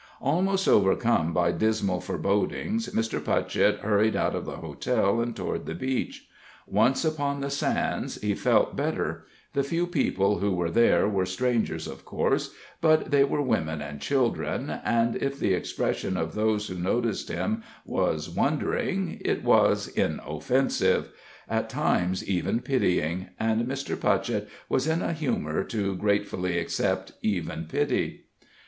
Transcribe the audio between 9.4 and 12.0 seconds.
the few people who were there were strangers,